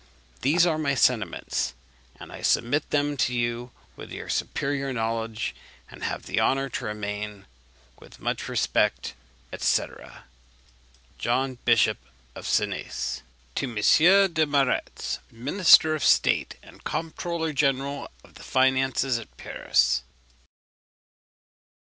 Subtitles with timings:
[0.41, 1.75] These are my sentiments,
[2.19, 5.53] and I submit them to your superior knowledge;
[5.91, 7.45] and have the honour to remain,
[7.99, 9.13] with much respect,
[9.55, 9.83] &c.
[10.53, 11.99] "+ JOHN BISHOP
[12.33, 13.21] OF SENES.
[13.53, 13.75] "To M.
[13.75, 20.01] Desmarets, Minister of State, and Comptroller General of the Finances, at Paris."